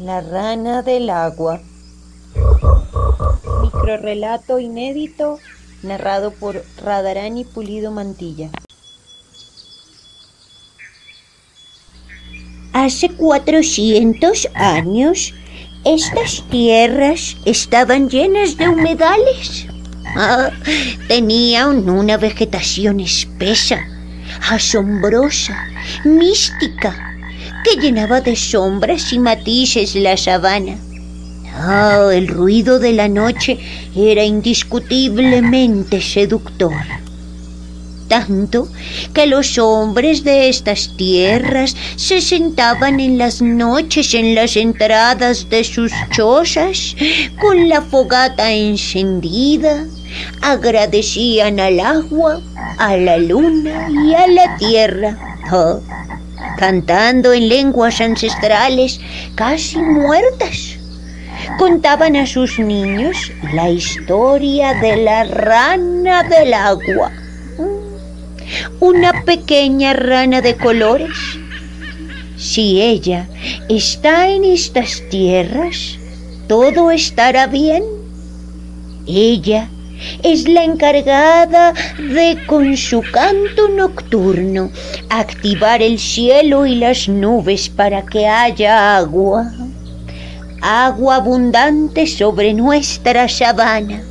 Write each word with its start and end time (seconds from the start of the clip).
La 0.00 0.20
rana 0.20 0.82
del 0.82 1.10
agua. 1.10 1.60
Microrrelato 3.62 4.60
inédito 4.60 5.38
narrado 5.82 6.30
por 6.30 6.62
Radarani 6.84 7.44
Pulido 7.44 7.90
Mantilla. 7.90 8.48
Hace 12.72 13.08
400 13.08 14.48
años, 14.54 15.34
estas 15.84 16.44
tierras 16.48 17.36
estaban 17.44 18.08
llenas 18.08 18.56
de 18.56 18.68
humedales. 18.68 19.66
Ah, 20.14 20.50
tenían 21.08 21.88
una 21.88 22.16
vegetación 22.18 23.00
espesa, 23.00 23.80
asombrosa, 24.48 25.56
mística 26.04 27.07
que 27.68 27.80
llenaba 27.80 28.20
de 28.20 28.36
sombras 28.36 29.12
y 29.12 29.18
matices 29.18 29.94
la 29.94 30.16
sabana. 30.16 30.76
Oh, 31.60 32.10
el 32.10 32.28
ruido 32.28 32.78
de 32.78 32.92
la 32.92 33.08
noche 33.08 33.58
era 33.96 34.24
indiscutiblemente 34.24 36.00
seductor. 36.00 36.72
Tanto 38.08 38.68
que 39.12 39.26
los 39.26 39.58
hombres 39.58 40.24
de 40.24 40.48
estas 40.48 40.96
tierras 40.96 41.76
se 41.96 42.22
sentaban 42.22 43.00
en 43.00 43.18
las 43.18 43.42
noches 43.42 44.14
en 44.14 44.34
las 44.34 44.56
entradas 44.56 45.50
de 45.50 45.62
sus 45.64 45.92
chozas 46.10 46.96
con 47.38 47.68
la 47.68 47.82
fogata 47.82 48.50
encendida, 48.52 49.84
agradecían 50.40 51.60
al 51.60 51.80
agua, 51.80 52.40
a 52.78 52.96
la 52.96 53.18
luna 53.18 53.88
y 53.90 54.14
a 54.14 54.26
la 54.26 54.56
tierra. 54.56 55.18
Oh, 55.52 55.80
cantando 56.58 57.32
en 57.32 57.48
lenguas 57.48 58.00
ancestrales 58.00 59.00
casi 59.36 59.78
muertas. 59.78 60.76
Contaban 61.56 62.16
a 62.16 62.26
sus 62.26 62.58
niños 62.58 63.16
la 63.54 63.70
historia 63.70 64.74
de 64.74 64.96
la 64.96 65.24
rana 65.24 66.24
del 66.24 66.52
agua. 66.52 67.12
Una 68.80 69.24
pequeña 69.24 69.92
rana 69.92 70.40
de 70.40 70.56
colores. 70.56 71.16
Si 72.36 72.82
ella 72.82 73.28
está 73.68 74.28
en 74.28 74.44
estas 74.44 75.02
tierras, 75.10 75.96
todo 76.48 76.90
estará 76.90 77.46
bien. 77.46 77.84
Ella 79.06 79.68
es 80.22 80.48
la 80.48 80.64
encargada 80.64 81.72
de, 81.98 82.38
con 82.46 82.76
su 82.76 83.02
canto 83.12 83.68
nocturno, 83.68 84.70
activar 85.10 85.82
el 85.82 85.98
cielo 85.98 86.66
y 86.66 86.76
las 86.76 87.08
nubes 87.08 87.68
para 87.68 88.04
que 88.04 88.26
haya 88.26 88.96
agua. 88.96 89.52
Agua 90.60 91.16
abundante 91.16 92.06
sobre 92.06 92.52
nuestra 92.52 93.28
sabana, 93.28 94.02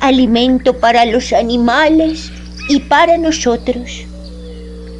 alimento 0.00 0.78
para 0.78 1.04
los 1.06 1.32
animales 1.32 2.30
y 2.68 2.80
para 2.80 3.16
nosotros. 3.16 4.04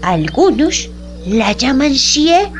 Algunos 0.03 0.89
la 1.27 1.53
llaman 1.53 1.95
Sie, 1.95 2.51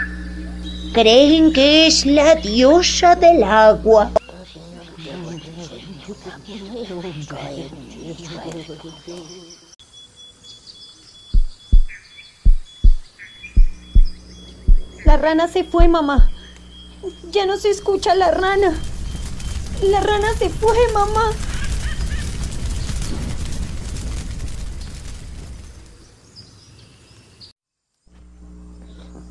creen 0.93 1.53
que 1.53 1.87
es 1.87 2.05
la 2.05 2.35
diosa 2.35 3.15
del 3.15 3.43
agua. 3.43 4.11
La 15.05 15.17
rana 15.17 15.49
se 15.49 15.65
fue, 15.65 15.89
mamá. 15.89 16.31
Ya 17.31 17.47
no 17.47 17.57
se 17.57 17.71
escucha 17.71 18.15
la 18.15 18.31
rana. 18.31 18.75
La 19.83 20.01
rana 20.01 20.35
se 20.39 20.51
fue, 20.51 20.77
mamá. 20.93 21.33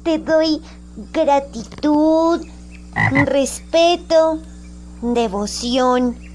Te 0.04 0.18
doy 0.18 0.62
gratitud, 1.12 2.42
respeto, 3.26 4.40
devoción. 5.02 6.27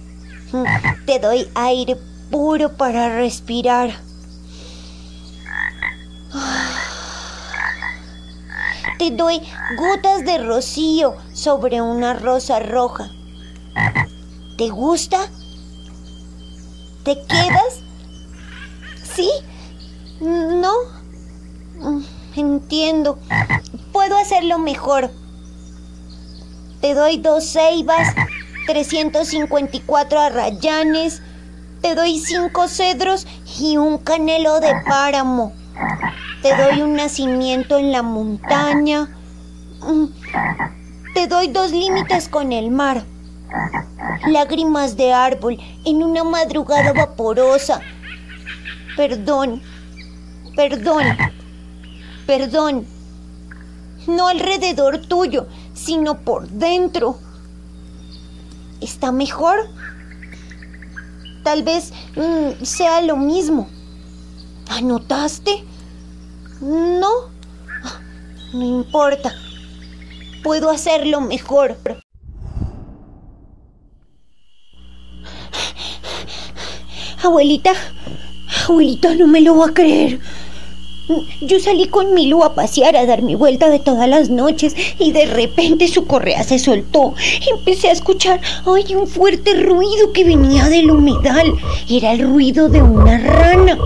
Te 1.06 1.18
doy 1.18 1.48
aire 1.54 1.96
puro 2.30 2.76
para 2.76 3.16
respirar. 3.16 3.90
Te 8.98 9.10
doy 9.10 9.40
gotas 9.76 10.24
de 10.24 10.38
rocío 10.38 11.16
sobre 11.32 11.80
una 11.80 12.14
rosa 12.14 12.60
roja. 12.60 13.10
¿Te 14.58 14.68
gusta? 14.68 15.18
¿Te 17.04 17.16
quedas? 17.26 17.80
¿Sí? 19.14 19.28
¿No? 20.20 20.72
Entiendo. 22.36 23.19
Puedo 23.92 24.16
hacerlo 24.19 24.58
mejor. 24.58 25.10
Te 26.80 26.94
doy 26.94 27.19
dos 27.19 27.44
ceibas, 27.44 28.14
354 28.66 30.20
arrayanes, 30.20 31.22
te 31.80 31.94
doy 31.94 32.18
cinco 32.18 32.68
cedros 32.68 33.26
y 33.58 33.76
un 33.76 33.98
canelo 33.98 34.60
de 34.60 34.72
páramo. 34.86 35.52
Te 36.42 36.56
doy 36.56 36.82
un 36.82 36.94
nacimiento 36.94 37.76
en 37.76 37.92
la 37.92 38.02
montaña. 38.02 39.08
Te 41.14 41.26
doy 41.26 41.48
dos 41.48 41.72
límites 41.72 42.28
con 42.28 42.52
el 42.52 42.70
mar. 42.70 43.04
Lágrimas 44.26 44.96
de 44.96 45.12
árbol 45.12 45.58
en 45.84 46.02
una 46.02 46.24
madrugada 46.24 46.92
vaporosa. 46.92 47.80
Perdón, 48.96 49.60
perdón, 50.54 51.04
perdón. 52.26 52.86
No 54.06 54.28
alrededor 54.28 54.98
tuyo, 54.98 55.46
sino 55.74 56.20
por 56.20 56.48
dentro. 56.48 57.18
¿Está 58.82 59.12
mejor? 59.12 59.69
Tal 61.44 61.62
vez 61.62 61.93
mm, 62.16 62.65
sea 62.65 63.00
lo 63.00 63.16
mismo. 63.16 63.69
¿Anotaste? 64.69 65.65
No. 66.60 67.31
No 68.53 68.65
importa. 68.65 69.32
Puedo 70.43 70.70
hacerlo 70.70 71.20
mejor. 71.20 71.76
Abuelita, 77.22 77.70
abuelita, 78.64 79.14
no 79.14 79.28
me 79.28 79.41
lo 79.41 79.56
va 79.56 79.66
a 79.66 79.75
creer. 79.75 80.19
Yo 81.40 81.60
salí 81.60 81.86
con 81.86 82.14
Milu 82.14 82.44
a 82.44 82.54
pasear, 82.54 82.96
a 82.96 83.06
dar 83.06 83.22
mi 83.22 83.34
vuelta 83.34 83.70
de 83.70 83.78
todas 83.78 84.08
las 84.08 84.30
noches 84.30 84.74
y 84.98 85.12
de 85.12 85.26
repente 85.26 85.88
su 85.88 86.06
correa 86.06 86.44
se 86.44 86.58
soltó. 86.58 87.14
Empecé 87.50 87.88
a 87.88 87.92
escuchar, 87.92 88.40
ay, 88.66 88.94
un 88.94 89.06
fuerte 89.06 89.54
ruido 89.54 90.12
que 90.12 90.24
venía 90.24 90.68
del 90.68 90.90
humedal. 90.90 91.54
Era 91.88 92.12
el 92.12 92.20
ruido 92.20 92.68
de 92.68 92.82
una 92.82 93.18
rana. 93.18 93.78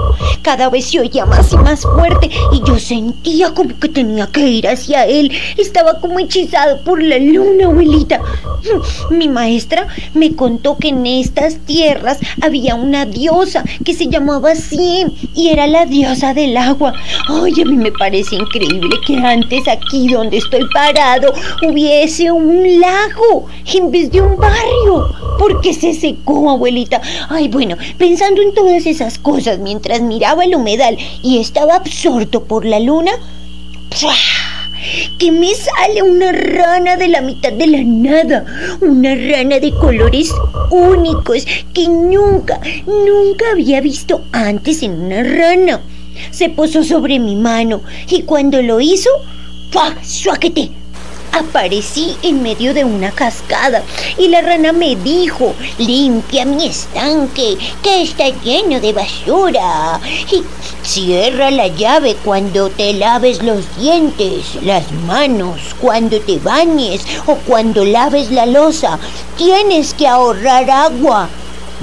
Cada 0.42 0.68
vez 0.70 0.86
se 0.86 1.00
oía 1.00 1.26
más 1.26 1.52
y 1.52 1.56
más 1.56 1.82
fuerte 1.82 2.30
y 2.52 2.62
yo 2.66 2.78
sentía 2.78 3.52
como 3.54 3.78
que 3.78 3.88
tenía 3.88 4.26
que 4.28 4.46
ir 4.46 4.68
hacia 4.68 5.06
él. 5.06 5.32
Estaba 5.56 6.00
como 6.00 6.18
hechizado 6.18 6.82
por 6.84 7.02
la 7.02 7.18
luna, 7.18 7.66
abuelita. 7.66 8.20
Mi 9.10 9.28
maestra 9.28 9.86
me 10.14 10.34
contó 10.34 10.76
que 10.76 10.88
en 10.88 11.06
estas 11.06 11.58
tierras 11.58 12.18
había 12.42 12.74
una 12.74 13.06
diosa 13.06 13.64
que 13.84 13.94
se 13.94 14.08
llamaba 14.08 14.54
Siem 14.54 15.12
y 15.34 15.48
era 15.48 15.66
la 15.66 15.86
diosa 15.86 16.34
del 16.34 16.56
agua. 16.56 16.92
Ay, 17.28 17.52
a 17.60 17.64
mí 17.64 17.76
me 17.76 17.92
parece 17.92 18.36
increíble 18.36 18.96
que 19.06 19.16
antes 19.16 19.66
aquí 19.68 20.08
donde 20.08 20.38
estoy 20.38 20.66
parado 20.72 21.32
hubiese 21.62 22.30
un 22.30 22.80
lago 22.80 23.46
en 23.74 23.90
vez 23.90 24.10
de 24.10 24.20
un 24.20 24.36
barrio. 24.36 25.08
¿Por 25.38 25.60
qué 25.60 25.74
se 25.74 25.94
secó, 25.94 26.50
abuelita? 26.50 27.00
Ay, 27.28 27.48
bueno, 27.48 27.76
pensando 27.98 28.42
en 28.42 28.54
todas 28.54 28.86
esas 28.86 29.18
cosas 29.18 29.58
mientras 29.58 30.00
miraba 30.00 30.44
el 30.44 30.54
humedal 30.54 30.96
y 31.22 31.38
estaba 31.38 31.76
absorto 31.76 32.44
por 32.44 32.64
la 32.64 32.80
luna, 32.80 33.12
que 35.18 35.32
me 35.32 35.54
sale 35.54 36.02
una 36.02 36.32
rana 36.32 36.96
de 36.96 37.08
la 37.08 37.20
mitad 37.20 37.52
de 37.52 37.66
la 37.66 37.82
nada, 37.82 38.44
una 38.80 39.14
rana 39.14 39.58
de 39.58 39.72
colores 39.72 40.32
únicos 40.70 41.46
que 41.72 41.88
nunca, 41.88 42.60
nunca 42.86 43.44
había 43.52 43.80
visto 43.80 44.24
antes 44.32 44.82
en 44.82 45.00
una 45.00 45.22
rana. 45.22 45.80
Se 46.30 46.48
posó 46.48 46.84
sobre 46.84 47.18
mi 47.18 47.36
mano 47.36 47.82
y 48.08 48.22
cuando 48.22 48.62
lo 48.62 48.80
hizo, 48.80 49.10
¡pah! 49.72 49.94
¡Suaquete! 50.02 50.70
aparecí 51.38 52.16
en 52.22 52.42
medio 52.42 52.72
de 52.72 52.84
una 52.84 53.10
cascada 53.10 53.82
y 54.16 54.28
la 54.28 54.40
rana 54.40 54.72
me 54.72 54.96
dijo, 54.96 55.54
limpia 55.78 56.44
mi 56.44 56.66
estanque, 56.66 57.56
que 57.82 58.02
está 58.02 58.28
lleno 58.42 58.80
de 58.80 58.92
basura. 58.92 60.00
Y 60.32 60.42
cierra 60.82 61.50
la 61.50 61.68
llave 61.68 62.16
cuando 62.24 62.70
te 62.70 62.94
laves 62.94 63.42
los 63.42 63.64
dientes, 63.76 64.56
las 64.62 64.90
manos, 65.06 65.60
cuando 65.80 66.20
te 66.20 66.38
bañes 66.38 67.04
o 67.26 67.34
cuando 67.46 67.84
laves 67.84 68.30
la 68.30 68.46
losa. 68.46 68.98
Tienes 69.36 69.94
que 69.94 70.06
ahorrar 70.06 70.70
agua. 70.70 71.28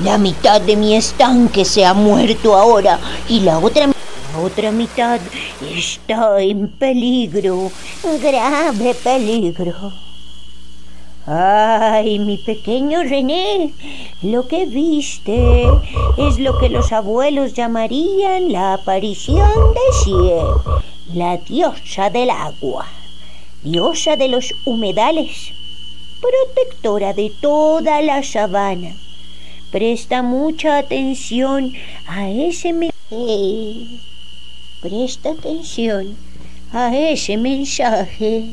La 0.03 0.17
mitad 0.17 0.59
de 0.59 0.75
mi 0.75 0.95
estanque 0.95 1.65
se 1.65 1.85
ha 1.85 1.93
muerto 1.93 2.57
ahora 2.57 2.99
y 3.29 3.41
la 3.41 3.59
otra 3.59 3.93
otra 4.37 4.71
mitad 4.71 5.19
está 5.61 6.41
en 6.41 6.67
peligro, 6.67 7.71
grave 8.21 8.93
peligro. 8.95 9.93
Ay, 11.25 12.19
mi 12.19 12.37
pequeño 12.37 13.03
René, 13.03 13.73
lo 14.21 14.47
que 14.47 14.65
viste 14.65 15.63
es 16.17 16.37
lo 16.37 16.57
que 16.59 16.67
los 16.67 16.91
abuelos 16.91 17.53
llamarían 17.53 18.51
la 18.51 18.73
aparición 18.73 19.49
de 19.73 20.03
Xie, 20.03 20.43
la 21.13 21.37
diosa 21.37 22.09
del 22.09 22.29
agua, 22.29 22.87
diosa 23.63 24.17
de 24.17 24.27
los 24.27 24.53
humedales, 24.65 25.53
protectora 26.19 27.13
de 27.13 27.31
toda 27.41 28.01
la 28.01 28.21
sabana. 28.23 28.93
Presta 29.71 30.23
mucha 30.23 30.77
atención 30.77 31.73
a 32.05 32.29
ese 32.29 32.73
mensaje. 32.73 34.12
Presta 34.83 35.29
atención 35.29 36.17
a 36.73 36.93
ese 36.93 37.37
mensaje. 37.37 38.49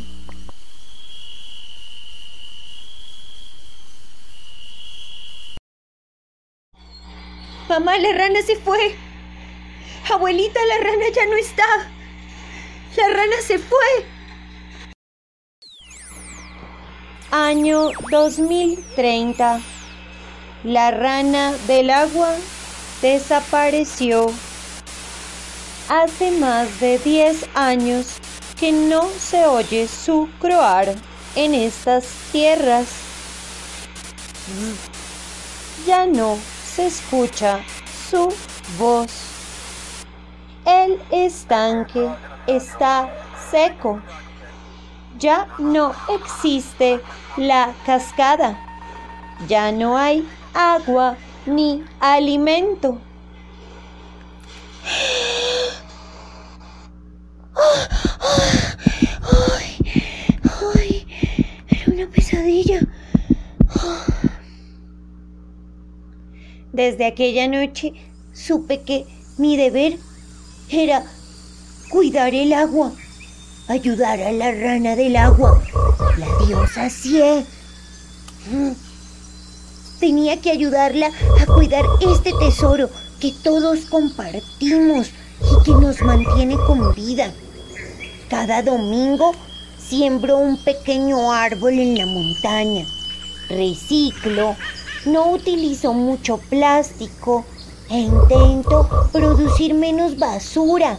Mamá, 7.69 7.99
la 7.99 8.13
rana 8.13 8.43
se 8.43 8.55
fue. 8.61 8.95
Abuelita, 10.09 10.61
la 10.67 10.77
rana 10.85 11.05
ya 11.13 11.27
no 11.27 11.35
está. 11.35 11.65
La 12.97 13.09
rana 13.09 13.37
se 13.45 13.59
fue. 13.59 14.07
Año 17.33 17.91
2030. 18.09 19.61
La 20.63 20.93
rana 20.93 21.55
del 21.67 21.91
agua 21.91 22.37
desapareció. 23.03 24.33
Hace 25.91 26.31
más 26.39 26.79
de 26.79 27.01
10 27.01 27.49
años 27.57 28.21
que 28.61 28.71
no 28.71 29.09
se 29.09 29.45
oye 29.45 29.89
su 29.89 30.29
croar 30.39 30.95
en 31.35 31.53
estas 31.53 32.07
tierras. 32.31 32.87
Ya 35.85 36.07
no 36.07 36.39
se 36.65 36.87
escucha 36.87 37.65
su 38.09 38.33
voz. 38.79 39.11
El 40.65 41.03
estanque 41.11 42.09
está 42.47 43.13
seco. 43.51 44.01
Ya 45.19 45.49
no 45.59 45.93
existe 46.09 47.01
la 47.37 47.75
cascada. 47.85 48.57
Ya 49.49 49.73
no 49.73 49.99
hay 49.99 50.25
agua 50.55 51.17
ni 51.47 51.83
alimento. 51.99 53.01
Ay, 60.75 61.07
era 61.69 61.85
pesadilla. 62.07 62.81
Desde 66.73 67.07
aquella 67.07 67.49
noche 67.49 67.95
supe 68.33 68.83
que 68.83 69.07
mi 69.39 69.57
deber 69.57 69.99
era 70.69 71.05
cuidar 71.91 72.35
el 72.35 72.53
agua, 72.53 72.93
ayudar 73.69 74.21
a 74.21 74.33
la 74.33 74.53
rana 74.53 74.95
del 74.95 75.17
agua, 75.17 75.63
la 76.17 76.47
diosa 76.47 76.89
Sie. 76.89 77.45
Tenía 79.99 80.41
que 80.41 80.51
ayudarla 80.51 81.11
a 81.41 81.47
cuidar 81.47 81.85
este 82.01 82.33
tesoro 82.39 82.89
que 83.21 83.33
todos 83.43 83.81
compartimos 83.87 85.11
y 85.41 85.65
que 85.65 85.73
nos 85.73 86.01
mantiene 86.03 86.57
con 86.57 86.95
vida. 86.95 87.33
Cada 88.29 88.63
domingo 88.63 89.33
siembro 89.91 90.39
un 90.39 90.57
pequeño 90.57 91.33
árbol 91.33 91.73
en 91.73 91.99
la 91.99 92.07
montaña. 92.07 92.87
Reciclo, 93.49 94.55
no 95.05 95.33
utilizo 95.33 95.93
mucho 95.93 96.39
plástico 96.39 97.45
e 97.91 97.99
intento 97.99 98.89
producir 99.11 99.75
menos 99.75 100.17
basura. 100.17 100.97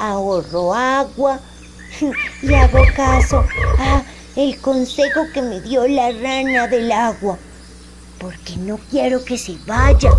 Ahorro 0.00 0.74
agua 0.74 1.38
y 2.42 2.54
hago 2.54 2.82
caso 2.96 3.44
a 3.78 4.02
el 4.34 4.60
consejo 4.60 5.20
que 5.32 5.40
me 5.40 5.60
dio 5.60 5.86
la 5.86 6.10
rana 6.10 6.66
del 6.66 6.90
agua, 6.90 7.38
porque 8.18 8.56
no 8.56 8.80
quiero 8.90 9.24
que 9.24 9.38
se 9.38 9.56
vaya. 9.64 10.10